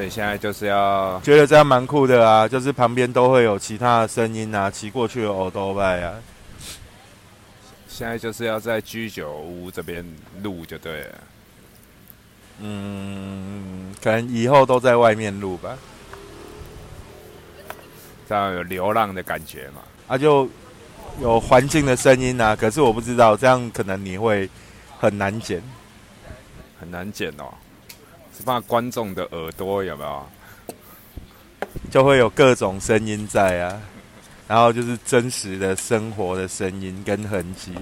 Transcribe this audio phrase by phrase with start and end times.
[0.00, 6.14] 所以现在就是要觉得这样蛮酷的啊，就是旁边都会有其他的声音啊，骑过去的欧多拜啊。
[7.86, 10.02] 现在就是要在居酒屋这边
[10.42, 11.18] 录就对了。
[12.60, 15.76] 嗯，可能以后都在外面录吧，
[18.26, 19.82] 这样有流浪的感觉嘛？
[20.08, 20.48] 啊，就
[21.20, 22.56] 有环境的声音啊。
[22.56, 24.48] 可是我不知道，这样可能你会
[24.98, 25.62] 很难剪，
[26.80, 27.52] 很难剪哦。
[28.40, 30.26] 是怕观众的耳朵有没有？
[31.90, 33.80] 就会有各种声音在啊，
[34.48, 37.74] 然后就是真实的生活的声音跟痕迹。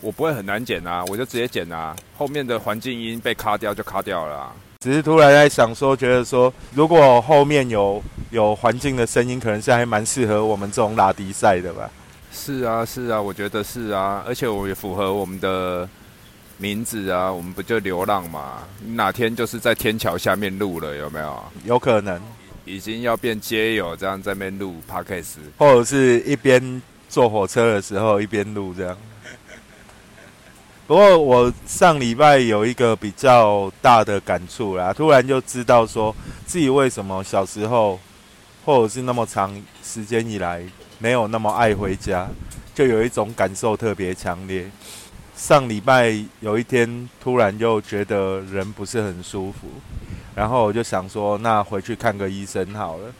[0.00, 4.50] 我不会很难剪啊，我就直接剪啊，后面的环境音被卡掉就卡掉了。
[4.80, 11.90] 只是突然在想说，觉得说，如果后面有有环境的声音，可能是还蛮适合我们这种拉迪赛的吧。
[12.32, 15.86] 是啊，是啊，我觉得是啊，而且我也符合我们的
[16.58, 18.62] 名字啊，我们不就流浪嘛？
[18.94, 21.44] 哪天就是在天桥下面录了，有没有？
[21.64, 22.20] 有可能，
[22.64, 28.96] 已经要变街友这样在那边录 podcast，或者是一边坐火车的时候一边录这样。
[30.86, 36.14] 不过我上礼拜有一个比较大的感触啦，突然就知道说
[36.46, 38.00] 自己为什么小时候，
[38.64, 40.62] 或者是那么长时间以来
[40.98, 42.28] 没有那么爱回家，
[42.74, 44.70] 就有一种感受特别强烈。
[45.36, 49.68] 上礼拜有一天突然就觉得人不是很舒服，
[50.34, 53.12] 然后我就想说，那回去看个医生好了。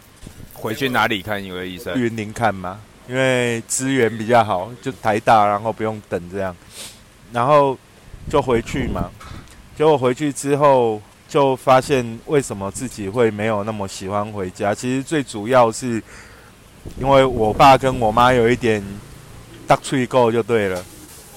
[0.54, 1.94] 回去哪里看一个医生？
[2.00, 6.56] 云林看嘛，因为资源比较好，就台大，然后不用等这样。
[7.32, 7.76] 然后
[8.30, 9.10] 就回去嘛，
[9.76, 14.74] 结果回去之后就发现为什么自己会没有那么喜欢回家。
[14.74, 16.02] 其实最主要是
[16.98, 18.82] 因为我爸跟我妈有一点
[19.66, 20.82] 大脆够就对了。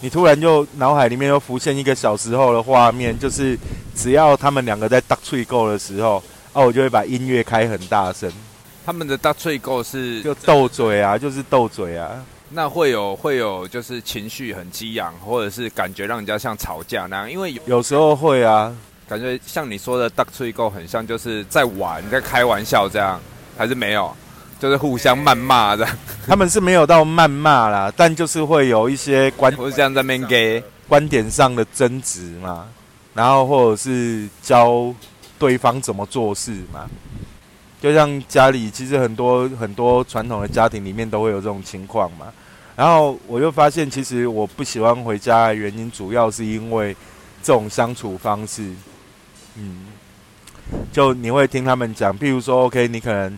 [0.02, 3.58] 你突然就脑海里面又浮现一个小时候的画面，就是
[3.96, 6.24] 只要他们两个在大脆够的时候，
[6.54, 8.32] 哦，我就会把音乐开很大声。
[8.86, 12.24] 他们的大脆够是就斗嘴啊，就是斗嘴啊。
[12.52, 18.76] 那会有会有就是情绪很激昂，或者是感觉让人家像吵架那样，因为有时候会啊，
[19.08, 23.22] 感觉像你说的 duck 吹够很像就是在玩在开玩笑这样，
[23.56, 24.12] 还是没有，
[24.60, 25.88] 就是互相谩骂的。
[26.28, 32.68] 他们是没有到谩骂啦，但就是会有一些观，或者像在面给观点上的争执嘛，
[33.14, 34.94] 然后或者是教
[35.40, 36.88] 对方怎么做事嘛，
[37.82, 42.28] 就像家里其实很多很多传统的家庭里面都会有这种情况嘛。
[42.76, 46.96] 然后我又发现，其实我不喜欢回家的原因，主要是因为
[47.44, 48.64] 这种相处方式。
[49.56, 49.88] 嗯，
[50.92, 53.38] 就你会听他们讲，譬如说，OK，你可能，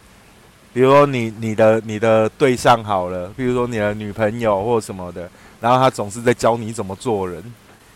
[0.74, 7.44] 比如说你你的你的对象好了，比如说你的女朋友或什么的，然后他总是在教你怎么做人，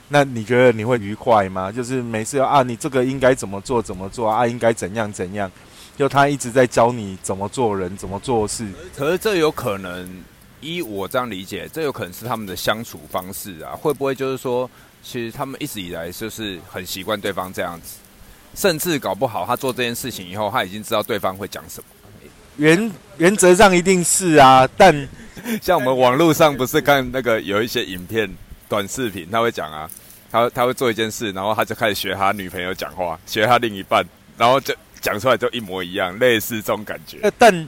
[0.09, 1.71] 那你觉得你会愉快吗？
[1.71, 5.51] 就是每次啊，你这个应该怎么做怎么做啊，应该怎样怎样，
[5.97, 8.67] 就他一直在教你怎么做人，怎么做事。
[8.95, 10.23] 可是这有可能。
[10.61, 13.75] 依我这样理解，这有可能是他们的相处方式啊？
[13.75, 14.67] 会不会就是说，
[15.03, 17.97] 其实他们一直以来就是很习惯对方这样子，
[18.55, 21.85] 甚至搞不好他做这件事情以后，他已经知道对方会讲什么。
[22.57, 25.07] 原原则上一定是啊，但
[25.61, 28.29] 像我们网络上不是看那个有一些影片、
[28.69, 29.89] 短视频，他会讲啊，
[30.31, 34.03] 他他会做一件事，然后他就开始学他女朋友讲话，学他另一半，
[34.37, 37.31] 然后就讲出来就一模一样，类似这种感觉。
[37.37, 37.67] 但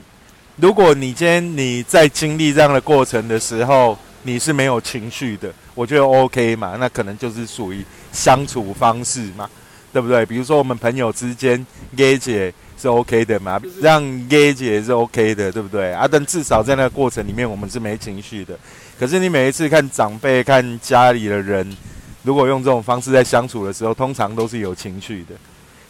[0.56, 9.48] 如果你今天你在经历这样的过程的时候，你是没有情绪的，我觉得 OK 嘛，那可能就是属于相处方式嘛，
[9.92, 10.24] 对不对？
[10.26, 11.64] 比如说我们朋友之间
[11.96, 15.92] gay 姐是 OK 的嘛，让 gay 姐是 OK 的，对不对？
[15.92, 18.58] 啊，但至少在那个过程里面，我们是没情绪的。
[18.98, 21.76] 可是你每一次看长辈、看家里的人，
[22.22, 25.34] 如果用这种方式在相处的时候，通常都是有情绪的。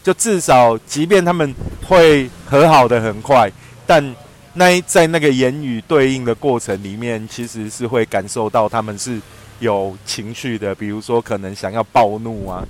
[0.02, 1.54] 就至少，即便他们
[1.86, 3.50] 会和好的很快，
[3.86, 4.14] 但
[4.54, 9.20] 那在那个言语对应的过程里面，其实是会感受到他们是
[9.60, 12.66] 有情绪的，比如说可能想要暴怒啊，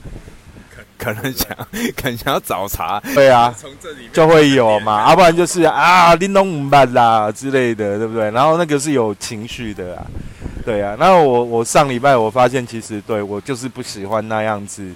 [0.98, 1.48] 可可能想
[1.96, 8.30] 可能想要找茬，对啊，从这里就会有嘛，要 不然就是 啊，拎东唔办啦之类的，对不对？
[8.32, 10.06] 然后那个是有情绪的啊，
[10.64, 10.96] 对啊。
[10.98, 14.92] 那我我上礼拜我发现，其实对我就是不喜欢那样子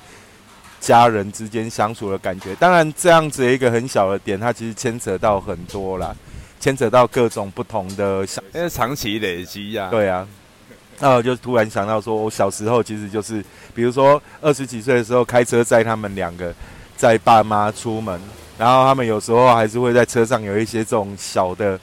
[0.80, 2.54] 家人之间相处的感觉。
[2.56, 6.14] 当然，这样子一个很小的点，它其实牵扯到很多啦。
[6.58, 8.24] 牵扯到各种不同的，
[8.54, 9.88] 因为长期累积呀。
[9.90, 10.24] 对啊，
[11.02, 13.44] 那我就突然想到，说我小时候其实就是，
[13.74, 16.54] 比如说二十几岁的时候开车载他们两个，
[16.96, 18.20] 载爸妈出门，
[18.56, 21.76] 然后他们有时候还是会在车上有一些这种小的、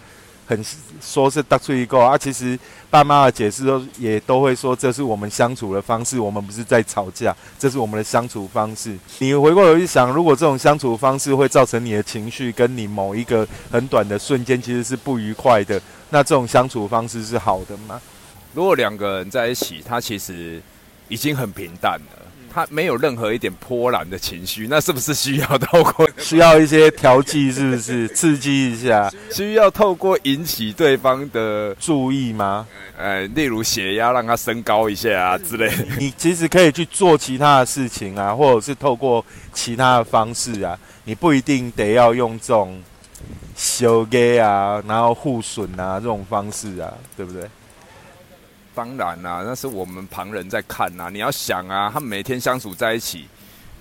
[0.48, 0.64] 很
[1.02, 2.58] 说是大出一个啊，其实
[2.90, 8.98] 爸妈的解释都也都会说，这是我们相处的方式，我们不是在吵架，这是我们的相处方式。
[9.18, 18.00] 你回过头去想，如果这种相处方式会造成你的情绪跟你某一个很短的瞬间其实是不愉快的，那这种相处方式是好的吗？
[18.54, 20.62] 如果两个人在一起，他其实
[21.08, 22.26] 已经很平淡了。
[22.52, 27.52] 他没有任何一点波澜的情绪，那是不是需要透过 需要一些调剂？
[27.52, 29.08] 是不是刺激一下？
[29.32, 32.68] 需要透过引起对方的注意吗？
[32.98, 35.72] 呃，例如血压让他升高一下啊之类。
[36.00, 39.24] 你其实可以去做其他的事情啊，或者是透过
[39.54, 42.82] 其他的方式啊，你不一定得要用这种
[43.56, 47.48] 修给啊，然后互损啊这种方式啊，对不对？
[48.80, 51.10] 当然啦，那是我们旁人在看呐。
[51.12, 53.28] 你要想啊，他们每天相处在一起，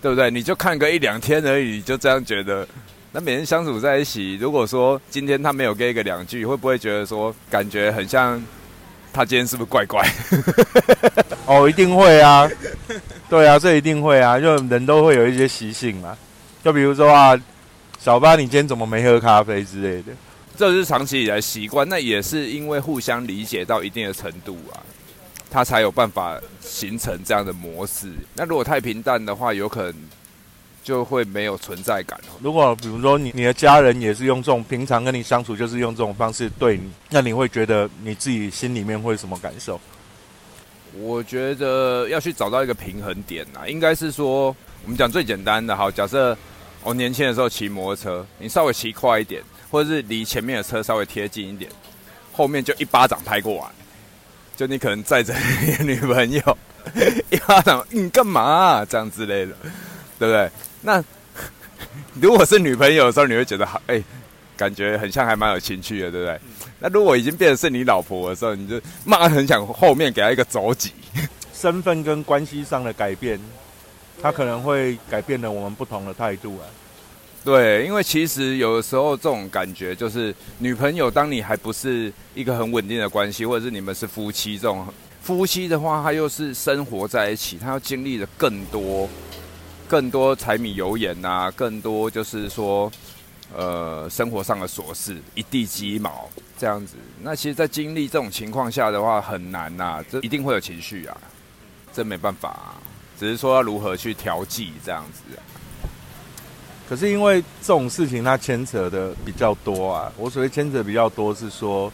[0.02, 0.28] 对不对？
[0.28, 2.66] 你就看个一两天而已，就这样觉得。
[3.12, 8.42] 那每天相处在一起，如果说今天他没有给一个两句，会不会觉得说感觉很像
[9.12, 10.04] 他今天是不是怪怪？
[11.46, 12.50] 哦，一定会啊。
[13.30, 16.18] 对啊，这一定会啊，就人都会有一些习性嘛。
[16.64, 17.40] 就比如说啊，
[18.00, 20.12] 小八，你今天怎么没喝咖啡之类的？
[20.58, 24.82] 这是长期以来习惯，那也是因为互相理解到一定的程度啊，
[25.48, 28.08] 他才有办法形成这样的模式。
[28.34, 29.94] 那如果太平淡的话，有可能
[30.82, 32.18] 就会没有存在感。
[32.42, 39.80] 如果比如说你你的家人也是用这种平常跟你相处，就是用这种方式对你，那你会觉得你自己心里面会什么感受？
[40.94, 44.46] 我觉得要去找到一个平衡点啊，应该是说
[44.82, 46.36] 我们讲最简单的，好，假设
[46.82, 49.40] 我年轻的时候骑摩托车，你稍微骑快一点。
[49.70, 51.70] 或者是离前面的车稍微贴近一点，
[52.32, 53.70] 后面就一巴掌拍过来，
[54.56, 55.34] 就你可能载着
[55.80, 56.58] 女朋友，
[57.30, 59.52] 一巴掌，你干嘛这样之类的，
[60.18, 60.50] 对不对？
[60.82, 61.02] 那
[62.20, 64.02] 如果是女朋友的时候，你会觉得好，哎，
[64.56, 66.40] 感觉很像还蛮有情趣的，对不对？
[66.80, 70.92] 那如果已经变成是你老婆的时候，你就骂很想后面给她一个走挤。
[71.52, 73.36] 身份跟关系上的改变，
[74.22, 76.62] 他可能会改变了我们不同的态度啊。
[77.48, 84.86] 对，因为其实有的时候这种感觉就是女朋友，当你还不是一个很稳定的关系，或者是你们是夫妻这种
[85.22, 89.08] 夫妻的话，他又是生活在一起，他要经历的更多、
[89.88, 92.92] 更多柴米油盐呐，更多就是说
[93.56, 96.28] 呃生活上的琐事，一地鸡毛
[96.58, 96.96] 这样子。
[97.22, 101.16] 那其实，在经历这种情况下的话，很难呐，这一定会有情绪啊，
[101.94, 102.76] 这没办法，啊，
[103.18, 105.22] 只是说要如何去调剂这样子。
[106.88, 110.10] 可是因为这种事情，它牵扯的比较多啊。
[110.16, 111.92] 我所谓牵扯比较多，是说，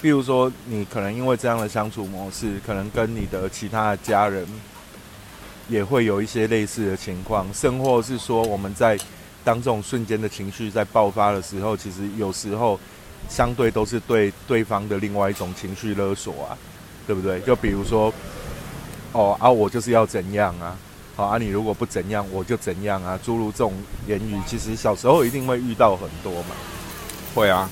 [0.00, 4.46] 比如说你可能因为这样的相处模式，可能跟你的其他的家人
[5.68, 8.96] 也会有一些类似的情况，甚或是说我们在
[9.42, 12.78] 当这种瞬间的情绪在爆发的时候，其实有时候
[13.28, 16.56] 相对都是对对方的另外一种情绪勒索啊，
[17.04, 17.40] 对不对？
[17.40, 18.14] 就比如说，
[19.10, 20.78] 哦啊，我就是要怎样啊。
[21.16, 23.18] 好啊，你如果不怎样，我就怎样啊！
[23.24, 23.72] 诸如这种
[24.06, 26.54] 言语，其实小时候一定会遇到很多嘛。
[27.34, 27.70] 会啊，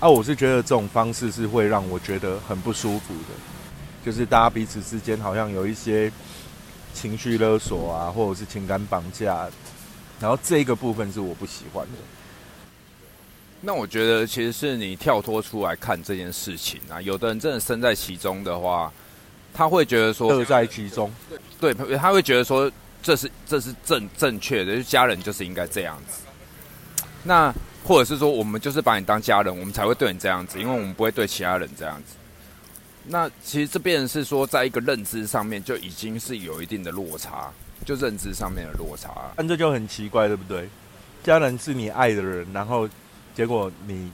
[0.00, 3.34] 啊，我是觉得这种方式是会让我觉得很不舒服的，
[4.02, 6.10] 就是大家彼此之间好像有一些
[6.94, 9.46] 情绪勒索啊，或者是情感绑架，
[10.18, 11.98] 然后这个部分是我不喜欢的。
[13.60, 18.90] 那我觉得其实是你跳脱出来看这件事情啊，有的人真的身在其中的话。
[19.54, 21.12] 他会觉得说乐在其中，
[21.60, 22.70] 对，他会觉得说
[23.02, 26.22] 这是这是正正确的，就家人就是应该这样子。
[27.22, 27.52] 那
[27.84, 32.16] 或者是说我们就是把你当家人，我们才会对你这样子，因为我们不会对其他人这样子。
[33.04, 37.50] 那其实这边是说，在一个认知上面就已经是有一定的落差，
[37.84, 39.10] 就认知上面的落差。
[39.36, 40.68] 但这就很奇怪，对不对？
[41.24, 42.88] 家人是你爱的人，然后
[43.34, 44.10] 结果你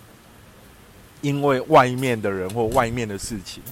[1.20, 3.62] 因为外面的人或外面的事情。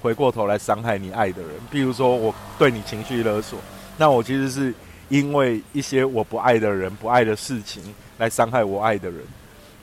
[0.00, 3.58] 回过头来伤害你爱的人，比如说我对你情绪勒索，
[3.96, 4.74] 那我其实是
[5.08, 7.82] 因为一些我不爱的人、不爱的事情
[8.18, 9.22] 来伤害我爱的人，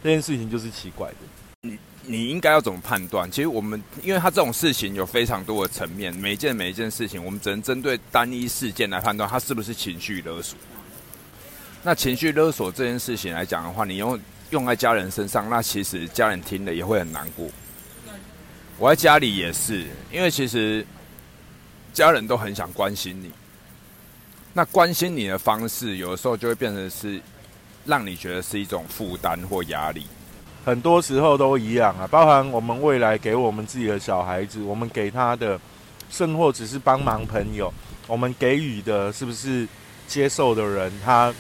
[0.03, 1.15] 这件事情就是奇怪的。
[1.61, 3.29] 你你应该要怎么判断？
[3.29, 10.57] 其实我们，因为他这种事情有非常多的层面，每一件每一件事情，我们只能针对单一事件来判断他是不是情绪勒索。
[11.83, 14.19] 那情绪勒索这件事情来讲的话，你用
[14.49, 17.47] 用在家人身上，那其实家人听了也会很难过。
[18.79, 20.85] 我在家里也是，因为其实
[21.91, 23.31] 家人都很想关心你。
[24.53, 27.19] 那关心你的方式，有的时候就会变成是
[27.85, 30.05] 让你觉得是一种负担或压力。
[30.63, 35.59] 很多时候都一样啊，包含我们未来给我们自己的小孩子，我们给他的，
[36.11, 37.73] 甚或只是帮忙朋友，
[38.05, 39.67] 我们给予的是不是
[40.07, 41.33] 接受的人他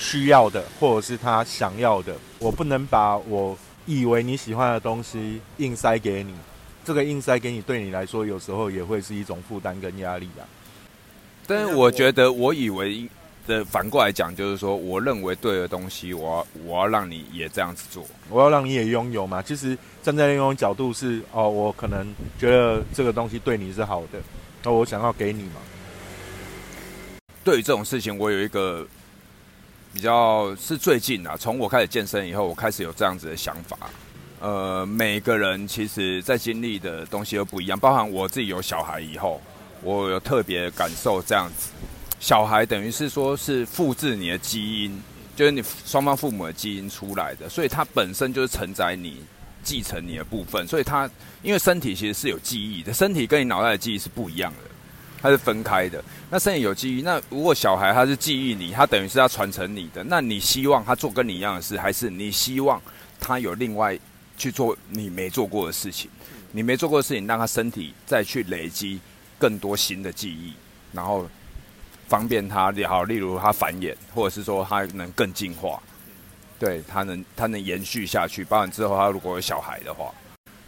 [0.00, 2.12] 需要的，或者是他想要的？
[2.40, 3.56] 我不能把我。
[3.86, 6.34] 以为你喜欢的东西硬塞给你，
[6.84, 10.46] 这个硬塞给你，对你来说有时候也会是一种负担跟压力啊。
[11.46, 13.08] 但是我觉得，我以为
[13.46, 19.42] 的反过来讲，就是说，我认为对的东西，我要我要让你也这样子做，我要让你也拥有嘛。
[19.42, 24.20] 其实站在另一种角度是，哦，我可能觉得这个东西对你是好的，
[24.62, 25.56] 那我想要给你嘛。
[27.42, 28.86] 对于这种事情，我有一个
[29.92, 33.76] 比较是最近啊，从我开始健身以后，我开始有这样子的想法。
[34.40, 39.40] 呃，每个人其实在经历的东西都不一样，包含我自己有小孩以后，
[39.82, 41.70] 我有特别感受这样子。
[42.18, 45.02] 小孩等于是说是复制你的基因，
[45.36, 49.22] 就是你双方父母的基因出来的，所以它本身就是承载你、
[49.62, 50.66] 继承你的部分。
[50.66, 51.08] 所以它
[51.42, 54.70] 因为身体其实是有记忆的，身体跟你脑袋的记忆是不一样的。
[55.22, 56.02] 它是分开的。
[56.28, 60.02] 那身体有记忆，那如果小孩他是记忆你，他等于是要传承你的。
[60.04, 62.82] 那你希望他做跟你一样的事，还是你希望
[63.20, 63.96] 他有另外
[64.36, 66.10] 去做你没做过的事情？
[66.50, 68.98] 你没做过的事情，让他身体再去累积
[69.38, 70.54] 更多新的记忆，
[70.92, 71.28] 然后
[72.08, 75.80] 方便他也好，例如他繁衍，或者是说他能更进化，
[76.58, 78.44] 对他能他能延续下去。
[78.44, 80.12] 包含之后他如果有小孩的话，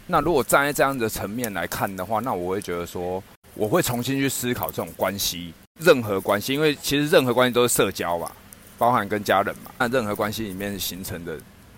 [0.07, 3.21] 那如果站在这样的层面来看的话，那我会觉得说。
[3.55, 8.31] 我会重新去思考这种关系，任何关系，因为其实任何关系都是社交吧，
[8.77, 9.71] 包含跟家人嘛。
[9.79, 11.37] 那任何关系里面形成的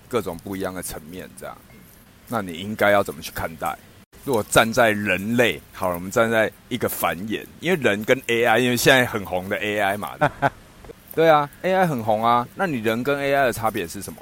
[0.09, 1.57] 各种不一样的层面，这样，
[2.27, 3.77] 那你应该要怎么去看待？
[4.25, 10.17] 如果站在人类，好了，我们站在一个繁衍，因为人跟 AI，因为现在很红的 AI 嘛，
[11.15, 12.45] 对啊，AI 很红啊。
[12.55, 14.19] 那你人跟 AI 的差别是什么？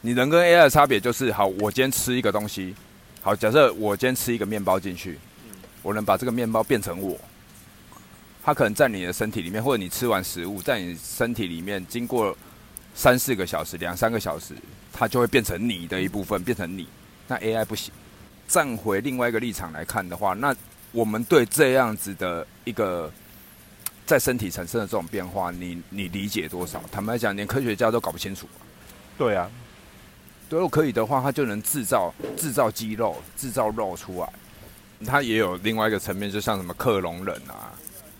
[0.00, 2.74] 你人跟 AI 的差别就是，好，我今天吃一个东西，
[3.22, 5.18] 好，假设我今天吃一个面包进去。
[5.88, 7.18] 我能把这个面包变成我，
[8.44, 12.36] 它可能在你的身体里面，或者你吃完食物在你身体里面，经过
[12.94, 14.54] 三四个小时、两三个小时，
[14.92, 16.86] 它就会变成你的一部分，变成你。
[17.26, 17.90] 那 AI 不行。
[18.46, 20.54] 站回另外一个立场来看的话，那
[20.92, 23.10] 我们对这样子的一个
[24.04, 26.82] 在身体产生的这种变化，你你理解多少？
[26.92, 28.46] 坦白讲，连科学家都搞不清楚。
[29.16, 29.50] 对啊，
[30.50, 34.28] 如果可以的话，它就能制造制造肌肉、制造肉出来。
[35.06, 37.70] 它也有另外一个层面，就像什么克隆人啊，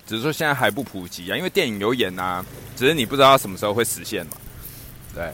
[0.07, 2.45] 只是说现在还不普及啊，因为电影有演啊，
[2.77, 4.33] 只是你不知道什么时候会实现嘛。
[5.13, 5.33] 对，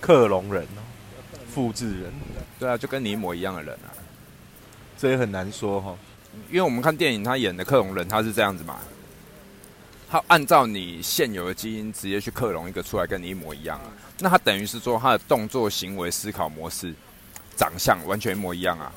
[0.00, 0.66] 克隆人，
[1.52, 2.12] 复制人，
[2.58, 3.92] 对啊，就跟你一模一样的人啊，
[4.96, 5.94] 这也很难说哈，
[6.48, 8.78] 因为我们看电影，他演的克隆人他是这样子嘛，
[10.10, 16.94] 他按照你现有的基因直接去克隆一个出来跟你一模一样啊，那他等于是说他的动作、行为、思考模式、
[17.56, 18.90] 长相完全一模一样啊。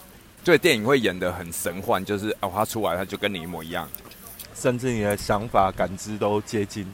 [0.45, 3.89] 对电影会演的很神幻，就是哦，他出来他就跟你一模一样，
[4.53, 6.85] 甚至你的想法、感知都接近，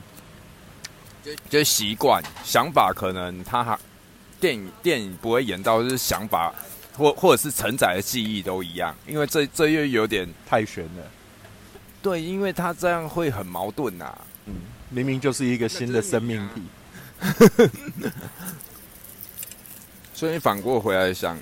[1.21, 3.77] 就就习惯想法可能他还
[4.39, 6.53] 电影电影不会演到就是想法
[6.97, 11.03] 或或者是承载的记忆都一样，因为这这又有点太悬了。
[12.01, 14.17] 对，因为他这样会很矛盾呐。
[14.45, 14.55] 嗯，
[14.89, 16.63] 明明就是一个新的生命体，
[20.15, 21.37] 所以你反过回来想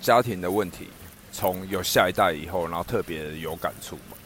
[0.00, 0.88] 家庭的问题。
[1.34, 4.16] 从有下一代以后，然后特别有感触嘛。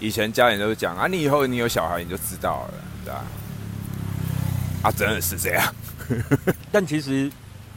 [0.00, 3.24] 以前家人都是讲啊，你以后你有小孩你就知道了，对吧？
[4.82, 5.74] 啊，真的是这样。
[6.72, 7.30] 但其实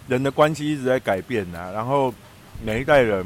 [0.07, 1.71] 人的关系一直在改变呐。
[1.73, 2.13] 然后
[2.63, 3.25] 每一代人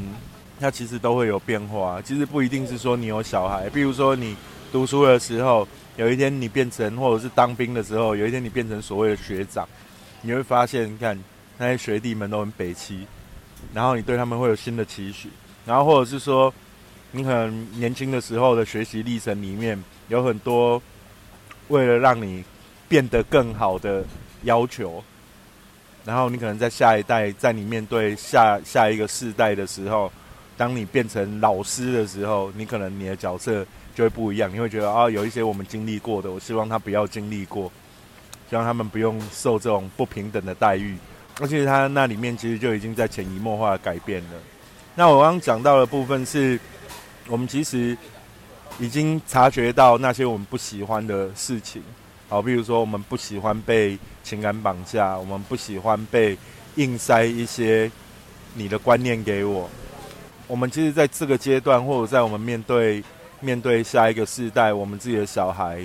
[0.59, 2.01] 他其实都会有变化。
[2.01, 4.35] 其实不一定是说你有小孩，比如说你
[4.71, 5.67] 读书的时候，
[5.97, 9.69] 有一天你变成，或者是当兵的时候，有一天你变成所谓的学长，
[10.21, 11.15] 你会发现，你看
[11.59, 13.05] 那些学弟们都很北齐，
[13.71, 15.29] 然后你对他们会有新的期许。
[15.65, 16.53] 然后，或者是说，
[17.11, 20.81] 你可能年轻的时候的学习历程里面有很多
[21.69, 22.43] 为了让你
[22.89, 24.03] 变得更好的
[24.43, 25.03] 要求，
[26.03, 30.11] 然后你可能在下一代，在你面对下下一个世代的时候，
[30.57, 33.65] 当你变成老师的时候，你可能你的角色
[33.95, 34.53] 就会不一样。
[34.53, 37.71] 你会觉得啊，有一些我们经历过的，我希望他不要经历过，
[38.49, 40.97] 希望他们不用受这种不平等的待遇。
[41.39, 44.29] 而且他那里面其实就已经在潜移默化的改变了。
[44.95, 46.59] 那我刚刚讲到的部分是，
[47.27, 47.97] 我们其实
[48.77, 51.81] 已经察觉到那些我们不喜欢的事情，
[52.29, 56.37] 好，比如说我们不喜欢被情感绑架，我们不喜欢被
[56.75, 57.91] 硬塞一些
[58.53, 59.67] 你的观念给我。
[60.45, 63.03] 我们其实在这个阶段，或者在我们面对
[63.39, 65.83] 面对下一个世代，我们自己的小孩，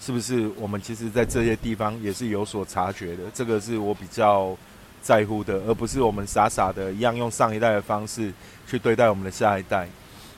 [0.00, 3.24] 是不是我们其实，在这些地方也是有所察觉的？
[3.34, 4.56] 这个是我比较。
[5.00, 8.32] 在乎的，而不是我们傻傻的一样用上一代的方式
[8.66, 9.88] 去对待我们的下一代，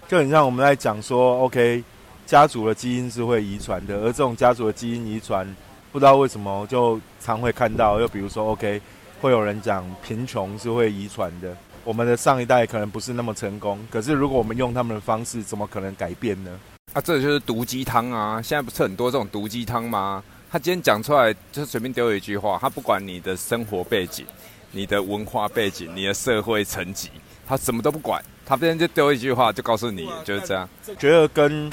[0.09, 1.83] 就很像我们在讲说，OK，
[2.27, 5.47] 家族的基因是会遗传的，而这种家族的基因遗传，
[5.93, 8.81] 不知道为什么就常会看到，又比如说，OK，
[9.21, 11.57] 会有人讲贫穷是会遗传的。
[11.83, 16.51] 我们的上一代可能不是那么成功，可是如果我们用他们的方式，怎么可能改变呢？
[16.93, 18.43] 啊，这就是毒鸡汤啊！
[18.43, 20.23] 现在不是很多这种毒鸡汤吗？
[20.53, 24.27] 他今天讲出来就随便丢一句话，他不管你的生活背景、
[24.73, 27.09] 你的文化背景、你的社会层级，
[27.47, 30.69] 他什么都不管，他今天就丢一句话，就告诉你就是这样。
[30.99, 31.71] 觉得跟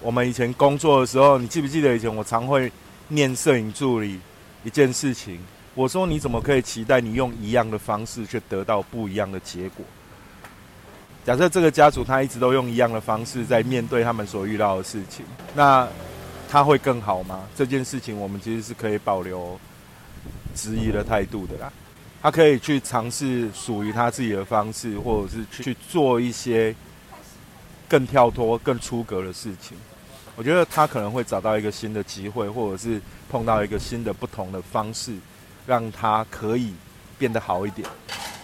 [0.00, 2.70] 我们以前工作的时候，你记不记得以前我常会
[3.08, 4.20] 念摄影助理
[4.62, 5.40] 一件事情？
[5.74, 9.84] 我说你怎么可以期待你用一样的方式却得到不一样的结果？
[11.24, 15.86] 假设这个家族他一直都用一样的方式在面对他们所遇到的事情，那
[16.50, 17.46] 他会更好吗？
[17.54, 19.56] 这件事情我们其实是可以保留
[20.52, 21.72] 质疑的态度的啦。
[22.20, 26.74] 他可以去尝试属于他自己的方式，或者是去做一些
[27.88, 29.78] 更跳脱、更出格的事情。
[30.34, 35.14] 我觉得他可能会找到一个新的机会，或者是碰到一个新的、不同的方式，
[35.66, 36.74] 让他可以
[37.16, 37.88] 变得好一点。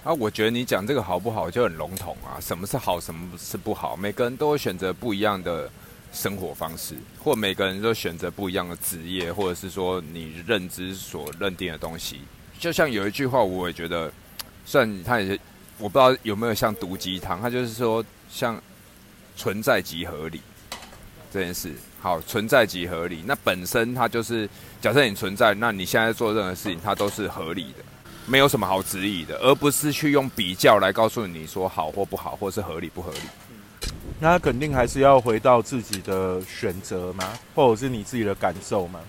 [0.05, 2.39] 啊，我觉得你讲这个好不好就很笼统啊。
[2.41, 3.97] 什么是好，什么是不好？
[3.97, 5.69] 每个人都会选择不一样的
[6.17, 12.23] 生活方式，或每个人都选择不一样的职业，或者是说你认知所认定的东西。
[12.59, 14.11] 就像有一句话，我也觉得，
[14.65, 15.41] 虽然他也是
[15.79, 18.59] 我不知道有没有像毒鸡汤，他就是说像
[19.37, 20.41] 存在即合理
[21.31, 21.75] 这件事。
[22.01, 24.49] 好，存在即合理，那本身它就是
[24.81, 27.85] 假设你存在，那你现在做任何事情，它都是合理的。
[28.27, 33.21] 没有什么好质疑的，而不是去用比较来告诉你说好或不好，或是合理不合理。
[34.19, 39.01] 那肯定还是要回到自己的选择嘛，或者是你自己的感受嘛。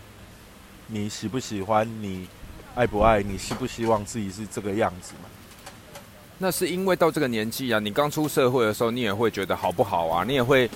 [0.88, 1.88] 你喜不喜欢？
[2.02, 2.28] 你
[2.76, 3.24] 爱不爱？
[3.24, 5.30] 你希不希望自己是这个样子嘛？
[6.38, 10.24] 那是因为到这个年纪啊，你刚出社会的时候，你也会觉得好不好啊？
[10.24, 10.70] 你也会，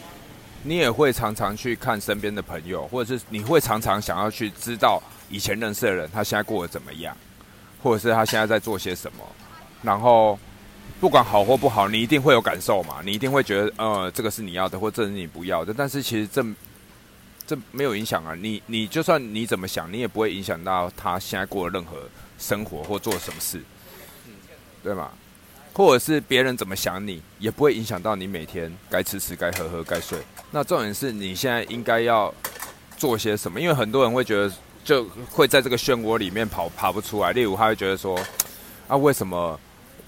[0.63, 7.15] 你也会常常去看身边的朋友，或者是你会常常想要去知道以前认识的人他现在过得怎么样。
[7.83, 9.25] 或者是他现在在做些什么，
[9.81, 10.37] 然后
[11.01, 13.01] 不管好或不好，你一定会有感受嘛？
[13.03, 15.73] 你一定会觉得，呃，这个是你要的，或这是你不要的。
[15.75, 16.45] 但是其实这
[17.47, 18.35] 这没有影响啊！
[18.39, 21.97] 你你就算你怎么想，你也不会影响到他现在过的任何
[22.37, 23.59] 生活或做什么事，
[24.83, 25.09] 对吗？
[25.73, 30.19] 或者是别人怎么想你，也不会影响到你每天该吃吃、该喝喝、该睡。
[30.51, 32.33] 那重点是你现在应该要
[32.95, 33.59] 做些什么？
[33.59, 34.53] 因为很多人会觉得。
[34.83, 37.31] 就会在这个漩涡里面跑爬不出来。
[37.33, 38.19] 例如，他会觉得说
[38.89, 39.59] ：“啊，为什么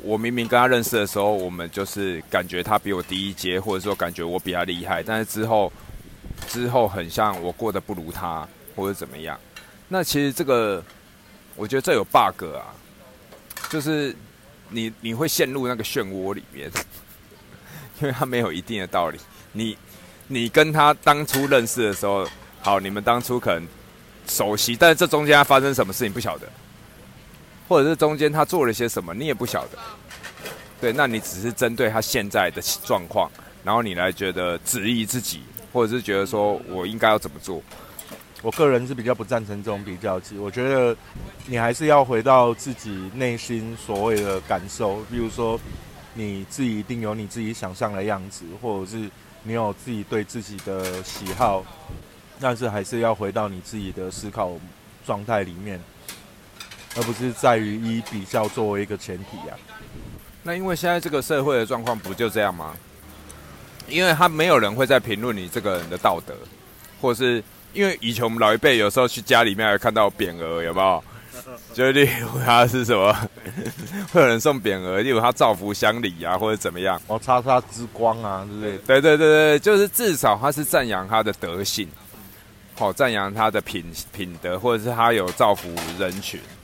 [0.03, 5.71] 我明明跟他认识的时候，我们就是感觉他比我低一阶，或者说感觉我比他厉害，但是之后
[6.47, 9.39] 之后很像我过得不如他，或者怎么样？
[9.87, 10.83] 那其实这个，
[11.55, 12.75] 我觉得这有 bug 啊，
[13.69, 14.15] 就是
[14.69, 16.69] 你你会陷入那个漩涡里面，
[18.01, 19.17] 因为他没有一定的道理。
[19.53, 19.77] 你
[20.27, 22.27] 你跟他当初认识的时候，
[22.61, 23.67] 好，你们当初可能。
[24.25, 26.47] 熟悉，但是这中间发生什么事情不晓得，
[27.67, 29.77] 或者是中间他做了些什么你也不晓得，
[30.81, 33.29] 对，那你只是针对他现在的状况，
[33.63, 37.61] 然后你来觉得质疑自己，或者是觉得说我应该要怎么做？
[38.41, 40.95] 我个人是比较不赞成这种比较级，我觉得
[41.45, 45.59] 你还是要回到自己内心所谓的感受，比如说
[46.13, 49.09] 你自己一定有你自己想象的样子，或者是
[49.43, 51.65] 你有自己对自己的喜好。
[52.41, 54.51] 但是还是要回到你自己的思考
[55.05, 55.79] 状态里面，
[56.95, 59.55] 而不是在于以比较作为一个前提呀。
[60.43, 62.73] 那因为现在这个社会的状况不就这样吗？
[63.87, 66.33] 因为他没有人会在评论你这个人的道德，
[67.01, 71.03] 或是因为以前我们老一辈有时候去家里面还看到匾额，有没有？
[71.73, 73.11] 就例如他是什么，
[74.11, 77.01] 会有人送匾额，例如他造福乡里啊，或者怎么样？
[77.07, 78.77] 哦，叉叉之光啊，对不对？
[78.77, 81.87] 对对对对，就是至少他是赞扬他的德性。
[82.75, 86.62] 好赞扬他的品品德，或者是他有造福人群，但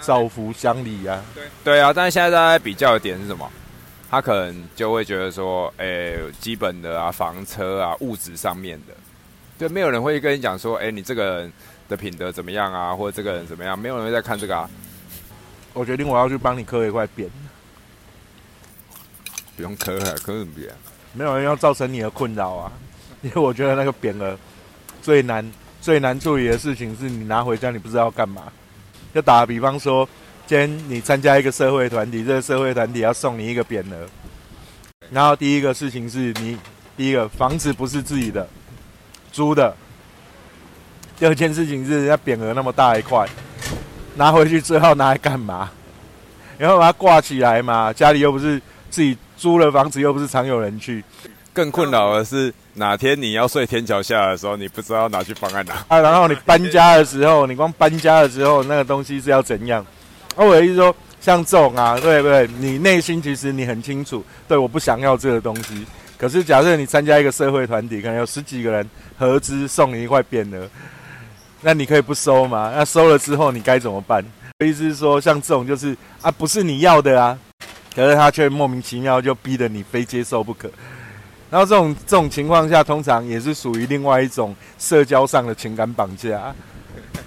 [0.00, 1.22] 造福乡里啊。
[1.34, 3.50] 对对啊，但是现在大家比较的点是什么？
[4.10, 8.94] 他可能就会觉得说，哎，基本的啊，房车啊，物质上面的，
[9.58, 11.52] 对，没有人会跟你讲说，哎，你这个人
[11.90, 13.78] 的品德怎么样啊，或者这个人怎么样？
[13.78, 14.70] 没有人会在看这个啊。
[15.74, 17.28] 我决定我要去帮你磕一块匾。
[19.56, 20.70] 不用磕了，磕什么匾？
[21.12, 22.72] 没有人要造成你的困扰啊，
[23.20, 24.38] 因为我觉得那个匾额。
[25.02, 28.50] 最难最难处理的事情是你拿回家，你不知道要干嘛。
[29.14, 30.08] 就打比方说，
[30.46, 34.08] 今天你参加一个社会团体，这个社会团体要送你一个匾额，
[35.10, 36.56] 然后第一个事情是你
[36.96, 38.46] 第一个房子不是自己的，
[39.32, 39.74] 租的。
[41.18, 43.26] 第二件事情是人家匾额那么大一块，
[44.16, 45.70] 拿回去之后拿来干嘛？
[46.58, 51.04] 然后把它挂起来嘛，家里又不是自己租了房子，又不是常有人去。
[51.52, 55.98] 更困扰的是，哪天你要睡天桥下的时候，你不知道拿去放在哪 啊？
[56.00, 59.84] 然后你搬家的时候，你光搬家的时候，那个东西是要怎样？
[60.36, 62.48] 哦我的意思说，像这种啊，对不对？
[62.58, 65.84] 你内心其实你很清楚，对，我不想要这个东西。
[66.16, 68.88] 可是假设你参加一个社会团体，可能有十几个人
[69.18, 70.68] 合资送你一块匾额，
[71.60, 72.72] 那你可以不收吗？
[72.74, 74.24] 那收了之后你该怎么办？
[74.64, 77.38] 意思是说，像这种就是啊，不是你要的啊，
[77.94, 80.70] 可是他却莫名其妙就逼得你非接受不可。
[81.50, 86.54] 然后这种这种情况下，通常也是属于另外一种社交上的情感绑架，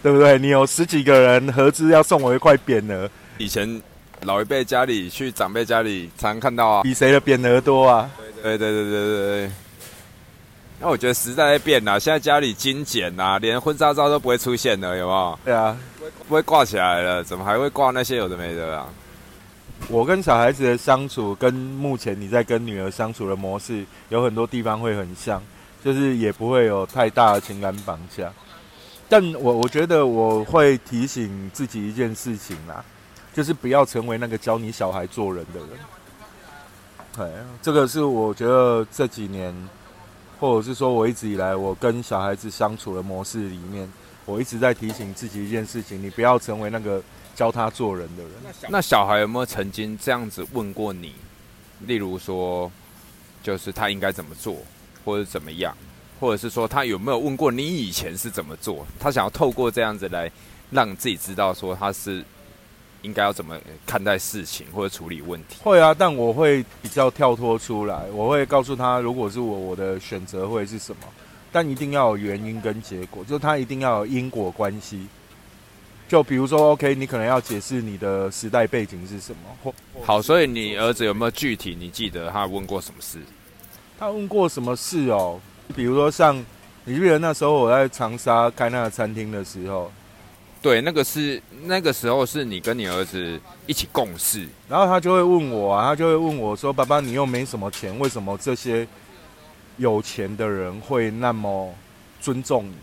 [0.04, 0.38] 对不对？
[0.38, 3.82] 你有十几个人合资要送我一块匾额，以前
[4.22, 8.10] 老一辈家里去长辈家里常看到啊，比谁的匾额多啊？
[8.44, 9.52] 对对对对对对。
[10.80, 15.40] 那我觉得时代在变啦，现在家里精简啊，连婚纱照都不会出现了，有没有？
[15.46, 15.78] 对啊，
[16.28, 18.88] 不会挂起来了，怎么还会挂那些有的没的啊？
[19.89, 25.41] 我跟小孩子的相处，跟目前你在跟女儿相处的模式，有很多地方会很像，
[25.84, 28.32] 就是也不会有太大的情感绑架。
[29.10, 32.84] 但我我觉得我会提醒自己一件事情啦，
[33.34, 35.70] 就是不要成为那个教你小孩做人的人。
[37.17, 37.30] 对，
[37.62, 39.54] 这个是我觉得这几年，
[40.39, 43.91] 或者是说我一直以来我跟小孩子相处的模式里面，
[44.26, 47.02] 我一直在提醒自己一件事情：你不要成为那个。
[47.36, 48.32] 教他做人的人，
[48.70, 51.13] 那小孩有没有曾经这样子问过你？
[51.88, 52.72] 例如说，
[53.41, 54.56] 就是他应该怎么做，
[55.04, 55.76] 或者怎么样，
[56.20, 58.86] 或者是说他有没有问过你以前是怎么做？
[59.00, 60.32] 他想要透过这样子来
[60.70, 62.24] 让自己知道说他是
[63.02, 65.58] 应该要怎么看待事情或者处理问题。
[65.63, 71.08] 会啊，但我会比较跳脱出来，我会告诉他，如果是我，我的选择会是什么？
[71.52, 75.08] 但一定要有原因跟结果，就是他一定要有因果关系。
[76.12, 79.74] 就比如说，OK，你可能要解释你的时代背景是什么。
[80.04, 81.74] 好，所以你儿子有没有具体？
[81.80, 83.17] 你记得他问过什么事？
[83.97, 85.39] 他问过什么事哦？
[85.74, 86.36] 比如说，像
[86.84, 89.89] 你记得那时候我在长沙开那个餐厅的时候，
[90.62, 98.86] 对，那个是那个时候是你跟你儿子一起共事，然后他就会问我啊，他就会问我说：“爸爸，你又没什么钱，为什么这些
[99.78, 101.74] 有钱的人会那么
[102.19, 102.76] 尊重你？”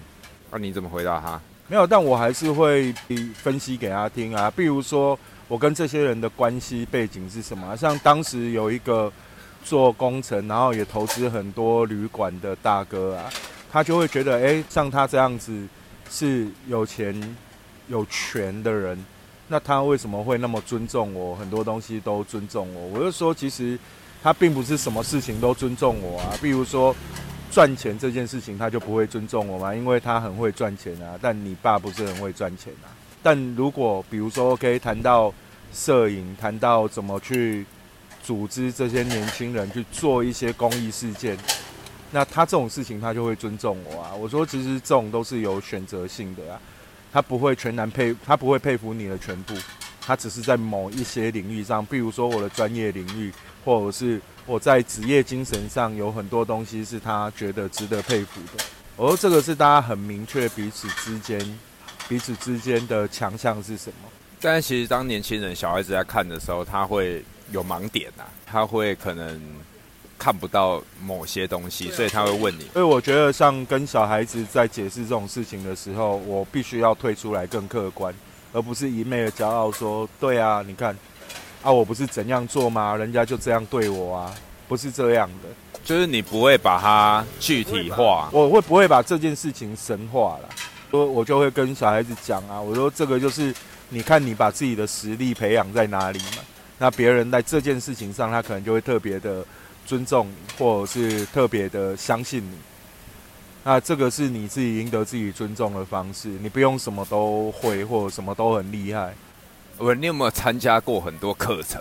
[0.51, 1.39] 那你怎么回答他？
[1.71, 2.95] 没有，但我还是会
[3.35, 4.51] 分析给他听啊。
[4.51, 7.77] 比如说，我跟这些人的关系背景是什么？
[7.77, 9.13] 像当时有一个
[9.63, 13.31] 做工程，然后也投资很多旅馆的大哥啊，
[13.71, 15.69] 他就会觉得，哎，像他这样子
[16.11, 17.37] 是有钱
[17.89, 19.05] 有权的人，
[19.47, 21.37] 那他为什么会那么尊重我？
[21.37, 22.99] 很多东西都尊重我。
[22.99, 23.79] 我就说，其实
[24.23, 26.33] 他并不是什么事情都尊重我啊。
[26.41, 26.97] 比如说。
[27.59, 29.75] 赚钱这件事情，他就不会尊重我吗？
[29.75, 31.19] 因为他很会赚钱啊。
[31.21, 32.87] 但你爸不是很会赚钱啊。
[33.21, 35.35] 但如果比如说，OK，谈到
[35.75, 37.67] 摄影，谈到怎么去
[38.23, 41.37] 组织这些年轻人去做一些公益事件，
[42.13, 44.15] 那他这种事情他就会尊重我啊。
[44.15, 46.61] 我说，其实这种都是有选择性的啊。
[47.13, 49.53] 他不会全然佩，他不会佩服你的全部，
[50.01, 53.33] 他只是在某一些领域上，比如说我的专业领域，
[53.65, 54.21] 或者是。
[54.49, 58.65] 我在职业精神上有很多东西是他觉得值得佩服的。
[58.97, 61.39] 我说这个是大家很明确彼此之间
[62.09, 64.09] 彼此之间的强项是什么。
[64.41, 69.39] 但其实当年轻人小孩子在看的时候，他会有盲点呐，他会可能
[70.19, 72.65] 看不到某些东西，所以他会问你。
[72.73, 78.15] 所以我觉得像跟小孩子在解释这种事情的时候，我必须要退出来更客观，
[78.55, 80.97] 而不是一昧的骄傲说：“对啊，你看。”
[81.63, 82.97] 啊，我不是怎样做吗？
[82.97, 84.35] 人家就这样对我啊，
[84.69, 85.49] 不是这样的。
[85.85, 90.49] 就是你不会把它具体化，我会不会把这件事情神化了？
[90.91, 93.55] 我我就会跟小孩子讲啊，我说这个就是
[93.89, 96.43] 你看你把自己的实力培养在哪里嘛，
[96.79, 99.45] 那别人在这件事情上，他可能就会特别的
[99.87, 102.57] 尊重你，或者是特别的相信你。
[103.65, 109.15] 那这个是你自己赢得自己尊重的方式，你不用什么都会，或者什么都很厉害。
[109.79, 111.81] 不，你有没有参加过很多课程，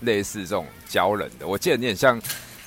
[0.00, 1.46] 类似这种教人的？
[1.46, 2.20] 我记得你很像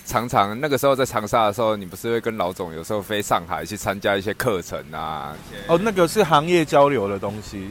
[0.05, 5.35] 常常那个时候在长沙的时候，你不是会跟老总有时候飞上海去参加一些课程啊？
[5.67, 7.69] 哦，那个是行业交流的东西，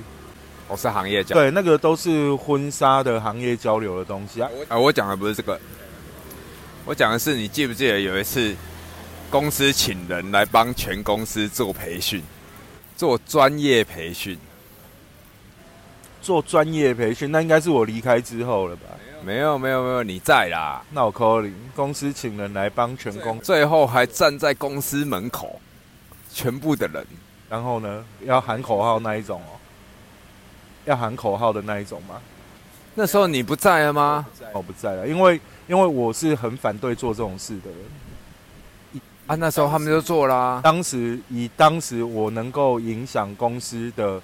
[0.69, 4.51] 哦，是行业交对，那个都是婚纱的行业交流的东西啊。
[4.69, 5.59] 啊，我讲的不是这个，
[6.85, 8.55] 我讲的是你记不记得有一次
[9.31, 12.23] 公司请人来帮全公司做培训，
[12.99, 14.39] 做专业培训。
[16.21, 18.83] 做专业培训，那应该是我离开之后了吧？
[19.25, 20.83] 没有没有没有，你在啦。
[20.93, 25.61] 那我 calling 公司请人来帮全公，最后还站在公司门口，
[26.33, 27.05] 全部的人，
[27.49, 29.59] 然后呢，要喊口号那一种哦，
[30.85, 32.21] 要喊口号的那一种吗？
[32.95, 34.27] 那时候你不在了吗？
[34.53, 39.03] 我不在了，因为因为我是很反对做这种事的人。
[39.27, 40.61] 啊，那时候他们就做啦。
[40.63, 44.21] 当时以当时我能够影响公司的。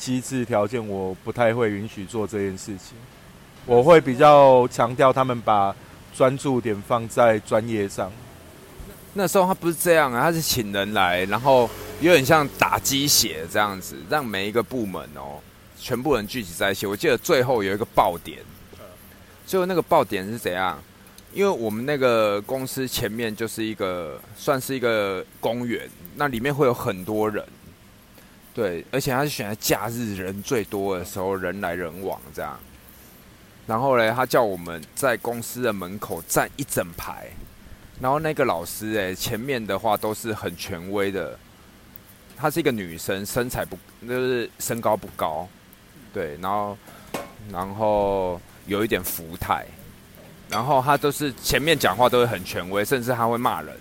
[0.00, 2.96] 机制条件我不太会允许做这件事情，
[3.66, 5.76] 我会比较强调他们把
[6.16, 8.10] 专注点放在专业上。
[9.12, 11.68] 那时候他不是这样啊，他是请人来，然后
[12.00, 15.38] 有点像打鸡血这样子，让每一个部门哦，
[15.78, 16.86] 全部人聚集在一起。
[16.86, 18.38] 我记得最后有一个爆点，
[19.46, 20.82] 最后那个爆点是怎样？
[21.32, 27.44] 因为我们那个公司前面就是一个算是一个公园，那里面会有很多人，
[28.54, 32.58] 对，而且他是选在假日人最多的时候，人来人往这样。
[33.66, 37.28] 然后呢，他叫我们在公司的门口站一整排。
[38.00, 41.38] 然后那个老师哎，前面的话都是很权威的。
[42.36, 45.46] 她是一个女生，身材不就是身高不高，
[46.10, 46.78] 对，然后
[47.52, 49.66] 然后有一点福态，
[50.48, 53.76] 然后她都是前面讲话都会很权威，甚至她会骂人，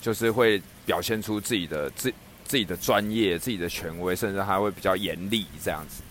[0.00, 2.14] 就是会表现出自己的自
[2.48, 6.02] 自己的专业、自己的权威，甚至还会比较严厉这样子。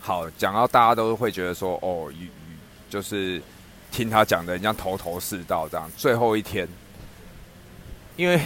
[0.00, 2.12] 好，讲到大家都会觉得说，哦，
[2.90, 3.40] 就是。
[3.92, 6.68] 听他讲的，人家头头是道，这样最后一天，
[8.16, 8.38] 因为